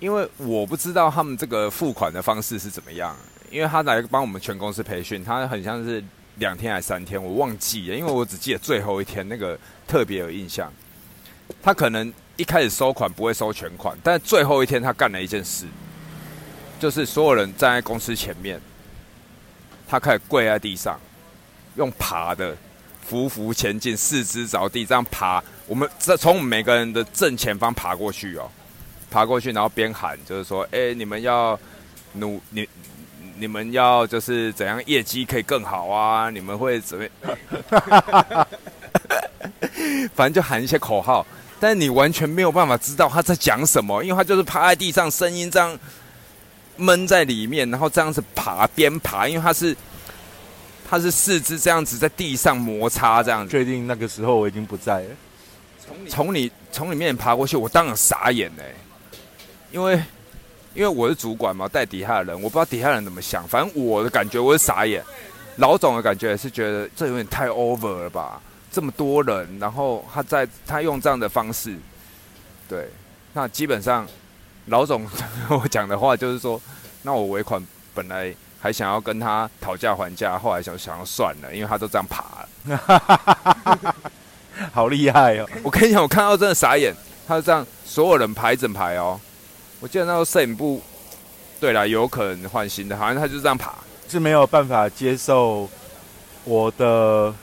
[0.00, 3.14] 因为我不知道他们这个付款的方式是怎么样，
[3.52, 6.02] 因为他来帮我们全公司培训，他很像是
[6.36, 9.56] 两天还是三天，我忘记了，因为我只记得最后一天那个
[9.86, 10.72] 特别有印象。
[11.62, 15.64] 他可能一开始收款不会收全款，但最后一天他干了一件事，
[16.80, 18.60] 就是所有人站在公司前面，
[19.86, 20.98] 他开始跪在地上，
[21.76, 22.56] 用爬的。
[23.08, 25.40] 匍匐前进，四肢着地，这样爬。
[25.68, 28.50] 我们这从我们每个人的正前方爬过去哦，
[29.08, 31.58] 爬过去，然后边喊，就是说：“哎，你们要
[32.14, 32.68] 努，你
[33.36, 36.28] 你们要就是怎样业绩可以更好啊？
[36.30, 37.06] 你们会怎么？
[40.14, 41.26] 反正就喊一些口号，
[41.62, 45.78] 但你完全没有办法知道他在讲什么，因为他就是趴在地上，声音这样
[46.74, 49.76] 闷在里面，然后这样子爬，边爬，因为他是。
[50.90, 53.50] 他是四肢这样子在地上摩擦，这样子。
[53.50, 55.08] 确定那个时候我已经不在了。
[56.06, 58.74] 从你从里面爬过去，我当然傻眼嘞，
[59.70, 59.94] 因为
[60.74, 63.48] 因为我是主管嘛，带底下的人，我不知道底下人怎么想。
[63.48, 65.02] 反正我的感觉我是傻眼，
[65.56, 68.38] 老总的感觉是觉得这有点太 over 了吧？
[68.72, 71.76] 这么多人，然后他在他用这样的方式，
[72.68, 72.88] 对，
[73.34, 74.08] 那基本上
[74.66, 75.06] 老总
[75.48, 76.60] 跟我讲的话就是说，
[77.02, 78.34] 那我尾款本来。
[78.62, 83.94] 还想要跟他讨价还价，后来想想要算了，因为他都这样爬了，
[84.72, 85.48] 好厉害哦！
[85.64, 86.94] 我跟你讲，我看到真的傻眼，
[87.26, 89.20] 他是这样，所有人排整排哦。
[89.80, 90.80] 我记得那时候摄影部，
[91.58, 93.74] 对了，有可能换新的，好像他就这样爬，
[94.08, 95.68] 是没有办法接受
[96.44, 97.34] 我的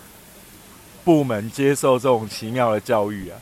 [1.09, 3.39] 部门接受这种奇妙的教育啊！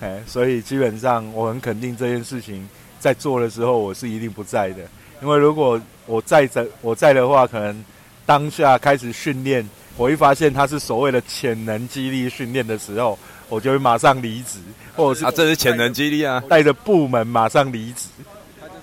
[0.00, 2.66] 哎，所以基本上我很肯定这件事情
[2.98, 4.78] 在做的时候，我是一定不在的。
[5.20, 7.84] 因为如果我在的我在的话，可能
[8.24, 13.18] 当下开始训练，我一发现他是所谓的潜能激励训练的时候，
[13.50, 14.58] 我就会马上离职，
[14.96, 18.08] 或者是啊，这是潜能激励啊，带着部门马上离职，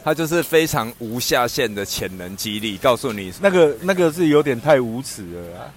[0.03, 5.73] 他就是非常无下限的潜能激励，告诉你那个那个是有点太无耻了，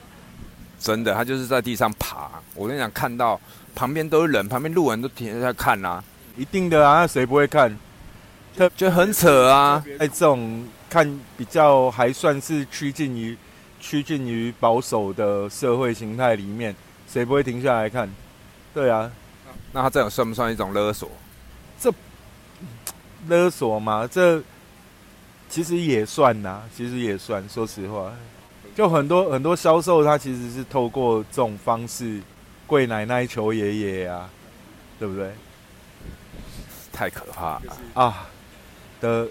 [0.79, 3.41] 真的，他就是在地上爬，我跟你讲，看到
[3.75, 6.03] 旁边都是人，旁边路人都停在看啊，
[6.37, 7.77] 一定的啊，那谁不会看？
[8.57, 9.85] 他就很扯啊！
[9.99, 13.37] 哎，这种看比较还算是趋近于
[13.81, 16.73] 趋近于保守的社会形态里面，
[17.09, 18.09] 谁不会停下来看？
[18.73, 19.11] 对啊，
[19.73, 21.11] 那他这样算不算一种勒索？
[21.81, 21.93] 这
[23.27, 24.09] 勒索吗？
[24.09, 24.41] 这
[25.49, 27.45] 其实也算呐，其实也算。
[27.49, 28.13] 说实话，
[28.75, 32.21] 就很多很多销售，他其实是透过这种方式
[32.67, 34.29] 跪奶奶求爷爷啊，
[34.99, 35.31] 对不对？
[36.93, 38.29] 太可怕了啊！
[39.01, 39.27] 的，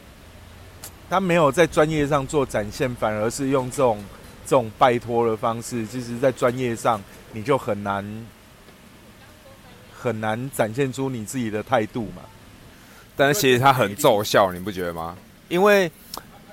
[1.10, 4.04] 他没有在专业上做展现，反而是用这种
[4.46, 5.88] 这种拜托的方式。
[5.88, 7.02] 其实，在专业上，
[7.32, 8.26] 你就很难
[9.98, 12.22] 很难展现出你自己的态度嘛。
[13.16, 15.18] 但是，其实他很奏效，你不觉得吗？
[15.48, 15.90] 因为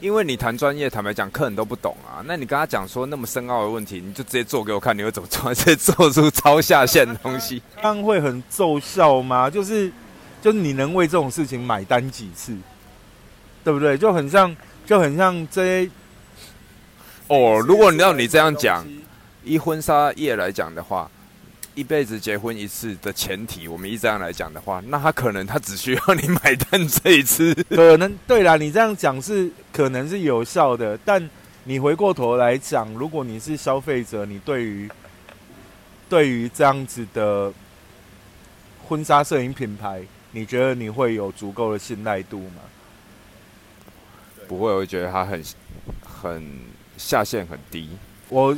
[0.00, 2.24] 因为你谈专业，坦白讲，客人都不懂啊。
[2.24, 5.54] 那你跟他讲说那么深奥的问题，你就直接做给我看，你会怎么做？
[5.54, 9.50] 直接做出超下限的东西，这样会很奏效吗？
[9.50, 9.92] 就是
[10.40, 12.56] 就是你能为这种事情买单几次？
[13.62, 13.98] 对不对？
[13.98, 15.90] 就很像，就很像这些。
[17.28, 18.86] 哦，如果你要你这样讲，
[19.44, 21.10] 以婚纱业来讲的话，
[21.74, 27.54] 一辈子结婚一次的前提，我们一这样来讲的话，那他可能他只需要你买单这一次。
[27.70, 31.30] 可能对啦，你这样讲是可能是有效的，但
[31.64, 34.90] 你回过头来讲，如果你是消费者，你对于
[36.08, 37.52] 对于这样子的
[38.86, 40.02] 婚纱摄影品牌，
[40.32, 42.62] 你觉得你会有足够的信赖度吗？
[44.48, 45.44] 不会，我觉得他很
[46.02, 46.60] 很
[46.96, 47.88] 下限很低。
[48.28, 48.56] 我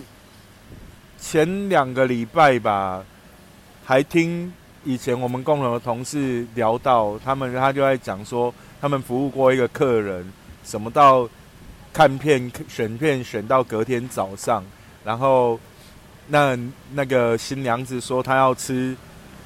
[1.23, 3.03] 前两个礼拜吧，
[3.85, 10.31] 还听以前我们共同的同事聊到，他们他就在讲说，他们服务过一个客人，
[10.65, 11.27] 什么到
[11.93, 14.65] 看片选片选到隔天早上，
[15.05, 15.59] 然后
[16.27, 16.59] 那
[16.95, 18.95] 那个新娘子说她要吃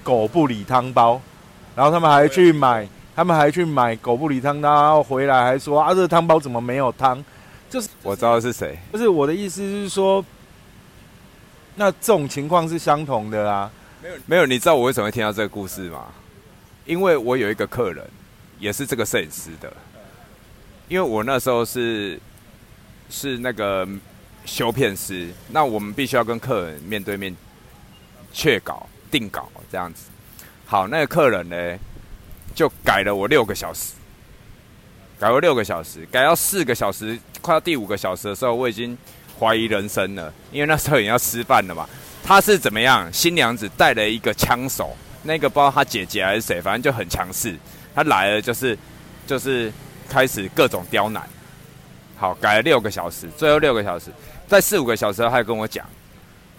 [0.02, 1.20] 狗不理汤包，
[1.76, 7.22] 然后他们还去买，他们还去买狗不理汤，然后回来还说啊，这个汤包怎么没有汤？
[7.68, 10.24] 就是我知道是谁，不是我的意思是说。
[11.78, 13.70] 那这种情况是相同的啦。
[14.02, 16.06] 没有，没有，你知道我为什么会听到这个故事吗？
[16.86, 18.02] 因为我有一个客人，
[18.58, 19.70] 也是这个摄影师的。
[20.88, 22.18] 因为我那时候是
[23.10, 23.86] 是那个
[24.44, 27.34] 修片师，那我们必须要跟客人面对面
[28.32, 30.06] 确稿、定稿这样子。
[30.64, 31.78] 好，那个客人呢，
[32.54, 33.92] 就改了我六个小时，
[35.18, 38.96] 改了六个小时，改到四个小时，快到第五个小时的时候，我已经。
[39.38, 41.88] 怀疑人生了，因为那时候也要吃饭了嘛。
[42.24, 43.08] 他是怎么样？
[43.12, 47.56] 新娘子带了一个枪手，那个不知道他姐姐还是谁，反正就很强势。
[47.94, 48.76] 他来了就是
[49.26, 49.72] 就是
[50.08, 51.22] 开始各种刁难。
[52.16, 54.10] 好，改了六个小时，最后六个小时，
[54.48, 55.86] 在四五个小时，他还跟我讲，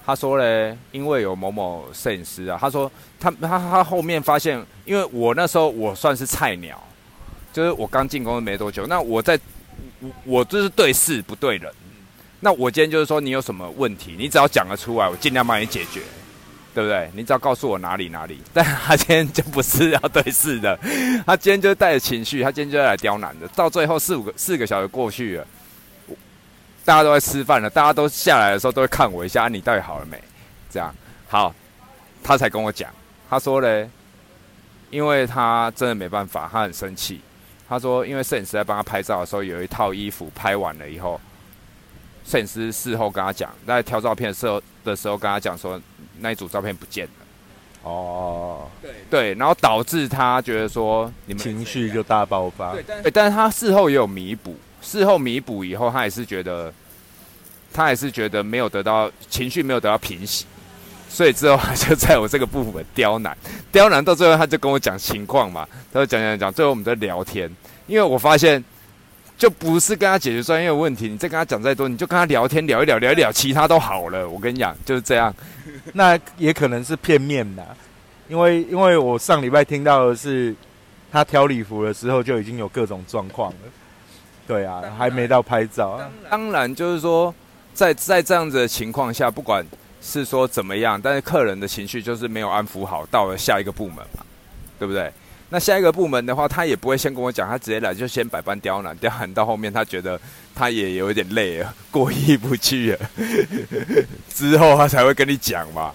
[0.05, 6.81] 他说嘞，因为有某某摄影师啊，他说他他他后面发现，因为我那时候我算是菜鸟，
[7.51, 9.37] 就是我刚进公司没多久，那我在
[9.99, 11.69] 我我就是对事不对人。
[12.39, 16.01] 那我今天就是说，你有什么问题，你只要讲得出来，我尽量帮你解决，
[16.73, 17.09] 对不对？
[17.15, 18.39] 你只要告诉我哪里哪里。
[18.53, 20.77] 但他今天就不是要对视的，
[21.25, 23.47] 他今天就带着情绪，他今天就来刁难的。
[23.55, 25.47] 到最后四五个四个小时过去了，
[26.85, 30.21] 大家都在吃饭了，大家都下来的时候都会看我一下，你到底好了没？
[30.69, 30.93] 这样
[31.27, 31.55] 好，
[32.23, 32.93] 他才跟我讲，
[33.27, 33.89] 他说嘞，
[34.91, 37.19] 因为他真的没办法，他很生气。
[37.67, 41.19] 他说，因为摄影师在帮他拍照的时候，有一套衣服拍完了以后。
[42.27, 45.79] 摄影师事后跟他讲，在挑照片的时候的时候跟他讲说，
[46.19, 47.11] 那一组照片不见了。
[47.83, 52.73] 哦，对对，然后导致他觉得说，你们情绪就大爆发。
[52.73, 56.73] 对，但是他事后也有弥补，事后弥补以后，他也是觉得，
[57.71, 60.45] 他也是觉得没有得到情绪没有得到平息，
[61.07, 63.37] 所以之后他就在我这个部分刁难，
[63.71, 67.49] 刁难到最后他就跟我讲情况嘛，他就讲讲讲，最后我们在聊天，
[67.85, 68.61] 因为我发现。
[69.37, 74.27] 就不是跟他解决专业问题，你再跟他讲再多，你就跟他聊天聊一聊，聊一聊，其他都好了。
[74.27, 75.33] 我跟你讲，就是这样。
[75.93, 77.63] 那也可能是片面的，
[78.27, 80.55] 因为 因为我上礼拜听到的是，
[81.11, 83.57] 他挑礼服的时候就已经有各种状况了。
[84.47, 86.01] 对啊，还没到拍照。
[86.31, 87.33] 当然，就是说，
[87.73, 89.63] 在在这样子的情况下，不管
[90.01, 94.25] 是说怎么样，但是客人的情绪就是没有安抚好，到了下一个部门嘛，
[94.79, 95.11] 对不对？
[95.49, 100.19] 那下一个部门的话，他也不会先跟我讲，他直接来就先百般刁难，刁难到后面，他觉得
[100.53, 103.09] 他也有点累了，过意不去了，
[104.29, 105.93] 之后他才会跟你讲嘛。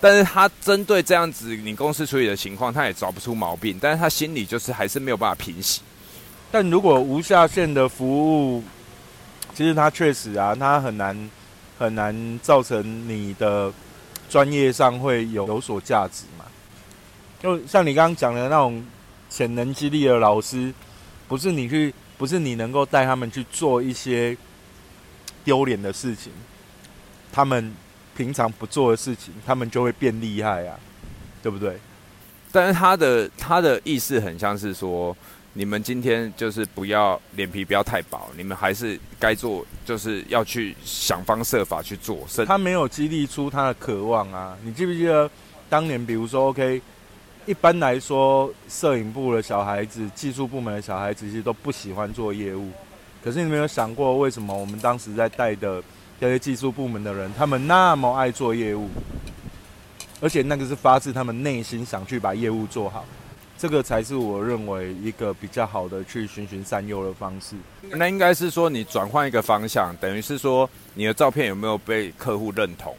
[0.00, 5.82] 但是他针对这样子你公司处理的情况，他也找不出毛病，但是他心里就是还是没有办法平息。
[6.50, 8.64] 但如果无下限的服务，
[9.54, 11.30] 其实他确实啊，他很难
[11.78, 13.70] 很难造成你的
[14.30, 16.46] 专业上会有有所价值嘛。
[17.38, 18.82] 就像你刚刚讲的那种。
[19.34, 20.72] 潜能激励的老师，
[21.26, 24.36] 不是你去，不是你能够带他们去做一些
[25.44, 26.32] 丢脸的事情，
[27.32, 27.74] 他们
[28.16, 30.78] 平常不做的事情，他们就会变厉害啊，
[31.42, 31.76] 对不对？
[32.52, 35.16] 但是他的他的意思很像是说，
[35.54, 42.24] 你们今天就是不要脸皮不要太薄，你们还是该做，就是要去想方设法去做。
[42.46, 44.56] 他没有激励出他的渴望啊！
[44.62, 45.28] 你记不记得
[45.68, 46.80] 当年，比如说 OK？
[47.46, 52.70] 一般来说，摄影部的小孩子、技术部门的小孩子，其实都不喜欢做业务。
[53.22, 55.82] 可是你没有想过，为什么我们当时在带的
[56.18, 58.88] 这些技术部门的人，他们那么爱做业务？
[60.22, 63.04] 而且那个是发自他们内心想去把业务做好，
[63.58, 67.56] 这个才是我认为一个比较好的去循循善诱的方式。
[67.90, 72.96] 那应该是说，你转换一个方向，等于是说，你的照片有没有被客户认同，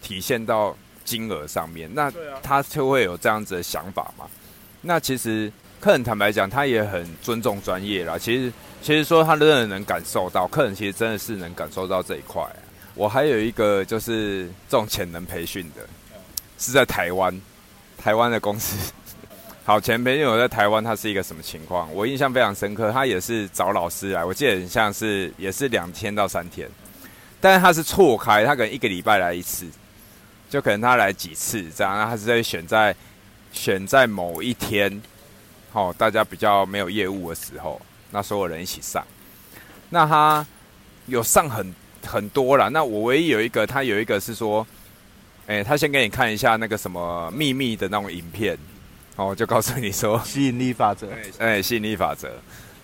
[0.00, 0.76] 体现到？
[1.08, 4.26] 金额上面，那他就会有这样子的想法嘛？
[4.82, 5.50] 那其实
[5.80, 8.18] 客人坦白讲，他也很尊重专业啦。
[8.18, 8.52] 其实，
[8.82, 12.44] 其实说他真的能感受到，客人其实真的是能感受到这一块。
[12.94, 15.82] 我还有一个就是这种潜能培训的，
[16.58, 17.40] 是在台湾，
[17.96, 18.92] 台湾的公司。
[19.64, 21.92] 好，前培训我在台湾，他是一个什么情况？
[21.94, 26.68] 我印象非常深刻，他也是找老师来，我记得很像是也是两天到三天，
[27.40, 29.66] 但是他是错开，他可能一个礼拜来一次。
[30.48, 32.94] 就可能他来几次这样，那他是在选在
[33.52, 35.00] 选在某一天，
[35.72, 37.80] 好，大家比较没有业务的时候，
[38.10, 39.04] 那所有人一起上。
[39.90, 40.46] 那他
[41.06, 41.74] 有上很
[42.06, 42.68] 很多了。
[42.70, 44.66] 那我唯一有一个，他有一个是说，
[45.46, 48.56] 哎，他先给你看一下那个什么秘密的那种影片，
[49.16, 52.30] 哦，就告诉你说 吸引力法则， 哎，吸引力法则，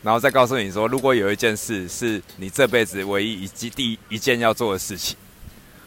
[0.03, 5.17] 然后再告诉你说，如果有一件事是你这辈子唯一以及第一件要做的事情，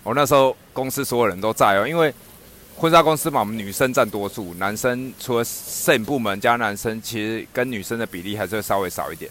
[0.08, 2.14] 我那时候公司所有人都在哦，因为
[2.78, 9.30] 婚纱公司嘛，我们女生占多数，男生除了摄影部门加男生，其实跟女生的比例还是会稍微少一点。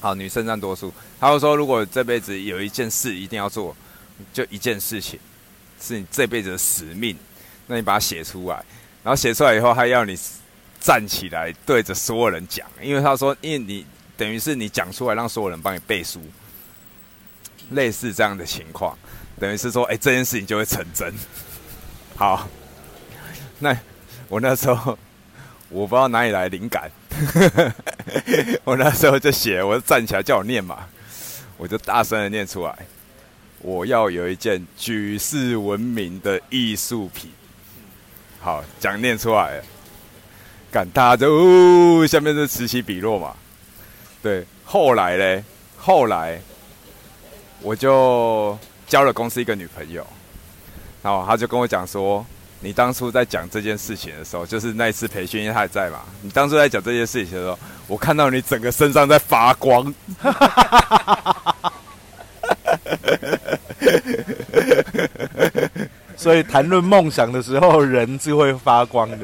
[0.00, 3.76] 好，女生占多数，他就说，如果这辈子有一件事一定要做，
[4.32, 5.20] 就一件事情。
[5.80, 7.16] 是你这辈子的使命，
[7.68, 8.56] 那你把它写出来，
[9.04, 10.18] 然后写出来以后，他要你
[10.80, 16.20] 站起来对着所有人讲，因为他说，因为你等于是你讲出来，让所有人帮你背书，
[17.72, 18.98] 类似这样的情况，
[19.38, 21.12] 等于是说，哎，这件事情就会成真。
[22.16, 22.48] 好，
[23.58, 23.76] 那
[24.28, 24.98] 我那时候
[25.68, 26.90] 我不知道哪里来灵感，
[28.64, 30.88] 我那时候就写，我就站起来叫我念嘛，
[31.56, 32.74] 我就大声的念出来。
[33.60, 37.30] 我要有一件举世闻名的艺术品，
[38.38, 39.60] 好讲念出来，
[40.70, 43.34] 感大家就下面是此起彼落嘛。
[44.22, 45.42] 对，后来嘞，
[45.76, 46.40] 后来
[47.60, 48.56] 我就
[48.86, 50.06] 交了公司一个女朋友，
[51.02, 52.24] 然后他就跟我讲说，
[52.60, 56.00] 你当初在讲这件事情的时候，就是那一次培训，因为他也在嘛。
[56.22, 59.92] 你当初在讲这件事情的时候，我看到你整个身上在发光。
[66.16, 69.18] 所以谈论梦想的时候，人是会发光的。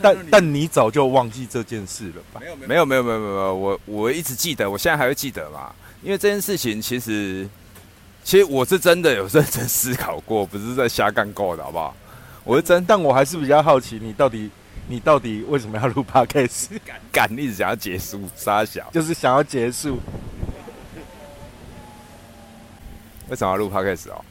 [0.00, 2.40] 但但你早就忘记这件事了吧？
[2.40, 5.72] 没有没有没有没有没有，我我一直记得，我现在还会记得嘛。
[6.02, 7.48] 因为这件事情其实，
[8.22, 11.96] 其实我是真的有认真思考过，不是在瞎干过的，好不好？
[12.44, 14.50] 我是真，但我还是比较好奇，你到底
[14.86, 16.78] 你到底为什么要录 podcast？
[17.12, 19.98] 敢一直想要结束，傻小，就是想要结束。
[23.28, 24.24] 为什么要录 podcast 哦？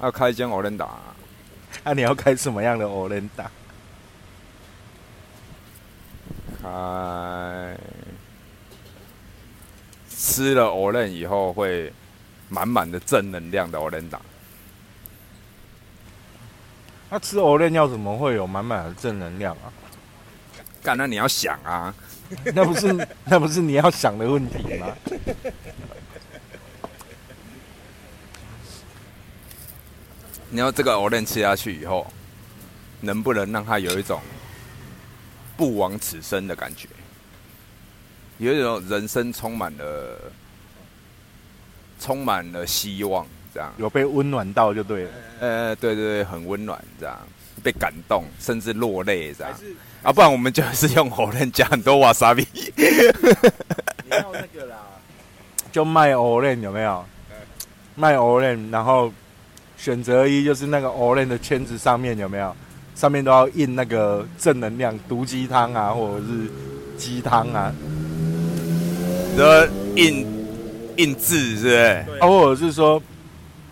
[0.00, 0.88] 要开一间欧伦达，
[1.84, 3.50] 那你要开什么样的欧伦达？
[6.62, 7.76] 开
[10.18, 11.92] 吃了欧伦以后会
[12.48, 14.20] 满满的正能量的欧伦达。
[17.10, 19.72] 那吃欧伦要怎么会有满满的正能量啊？
[20.82, 21.94] 干，那你要想啊，
[22.54, 24.88] 那不是那不是你要想的问题吗？
[30.48, 32.06] 你要这个藕链吃下去以后，
[33.00, 34.20] 能不能让它有一种
[35.56, 36.88] 不枉此生的感觉？
[38.38, 40.18] 有一种人生充满了
[41.98, 45.10] 充满了希望，这样有被温暖到就对了。
[45.40, 47.18] 呃，对对对，很温暖，这样
[47.62, 49.52] 被感动，甚至落泪，这样
[50.02, 52.46] 啊，不然我们就是用藕链加很多瓦萨比。
[52.76, 54.76] 你要那个啦，
[55.72, 57.04] 就卖藕链有没有？
[57.94, 59.12] 卖藕链，然后。
[59.78, 62.56] 选择一就是那个 Orange 的圈子上面有没有？
[62.94, 66.50] 上面都要印那个正能量毒鸡汤啊，或者是
[66.96, 67.70] 鸡汤啊，
[69.36, 70.26] 的印
[70.96, 72.20] 印字是不是？
[72.20, 73.00] 或者是说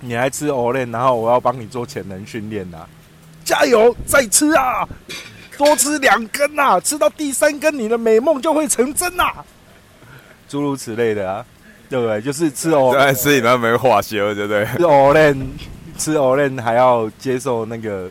[0.01, 2.87] 你还吃 Orange，然后我要帮你做潜能训练呐，
[3.45, 4.87] 加油再吃啊，
[5.57, 9.25] 多吃两根呐，吃到第三根你的美梦就会成真呐，
[10.49, 11.45] 诸如此类的啊，
[11.89, 12.21] 对不对？
[12.21, 14.65] 就是吃 Orange，吃你那没化学，对不对？
[14.67, 15.47] 吃 Orange。
[15.97, 18.11] 吃 o l e n 还要接受那个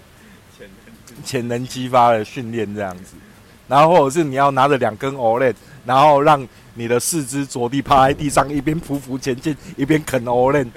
[1.25, 3.15] 潜能激发的训练这样子，
[3.67, 10.71] 然后或者是你要拿着两根 o l e n 然后让你的四肢着地趴在地上，一边匍匐前进，一边啃 e n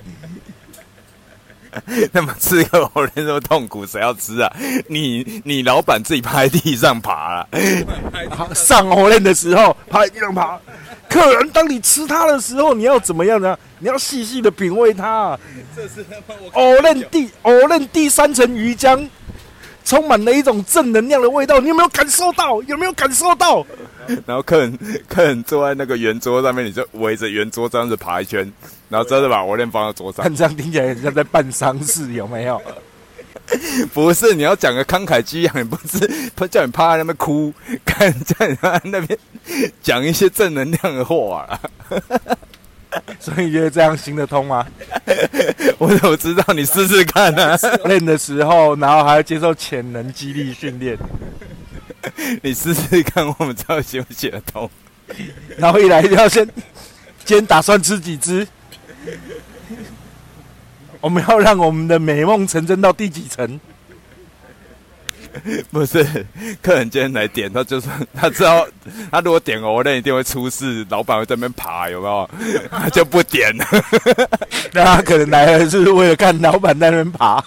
[2.11, 4.51] 那么吃个 e n 这么痛苦，谁要吃啊？
[4.88, 7.49] 你你老板自己趴在地上爬了，
[8.55, 10.59] 上 e n 的时候趴在地上爬。
[11.09, 13.57] 客人，当你吃它的时候，你要怎么样呢？
[13.78, 15.38] 你要细细的品味它。
[15.74, 16.05] 这是
[16.53, 19.09] 藕嫩第藕嫩第三层鱼浆，
[19.87, 21.59] 充满了一种正能量的味道。
[21.61, 22.61] 你有没有感受到？
[22.64, 23.64] 有没有感受到？
[24.26, 24.78] 然后客人
[25.09, 28.53] 客人坐在那个圆桌上面，你就围着圆桌这样子爬一圈，
[28.89, 30.34] 然后真的把我链放在桌上。
[30.34, 32.61] 这样听起来像在办丧事，有没有？
[33.95, 37.53] 不是，你要讲个慷慨激昂，不是他叫你趴在那边哭，
[37.87, 39.16] 看在那边
[39.80, 41.61] 讲一些正能量的话啊。
[43.20, 44.66] 所以你觉得这样行得通吗？
[45.78, 46.55] 我怎么知道？
[46.55, 47.59] 你试试看啊！
[47.84, 50.97] 练的时候，然后还要接受潜能激励训练，
[52.42, 54.70] 你试试看，我们知道行不行得通？
[55.57, 56.44] 然后一来就要先，
[57.24, 58.47] 今天打算吃几只？
[61.01, 63.61] 我们要让我们的美梦成真到第几层？
[65.70, 66.05] 不是，
[66.62, 68.66] 客人今天来点，他就是 他知道，
[69.11, 72.30] 他如果点欧那一定会出事，老板会在那边爬，有没有？
[72.70, 73.64] 他就不点了。
[74.72, 77.45] 那他可能来了，是为了看老板在那边爬。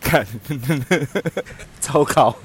[0.00, 0.26] 看，
[1.80, 2.36] 糟糕。